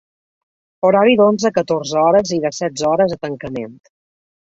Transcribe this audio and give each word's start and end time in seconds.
Horari 0.87 1.17
de 1.19 1.27
onze 1.31 1.49
a 1.49 1.55
catorze 1.57 2.05
h 2.05 2.23
i 2.37 2.39
de 2.47 2.53
setze 2.61 2.87
h 2.93 3.05
a 3.13 3.19
tancament. 3.27 3.77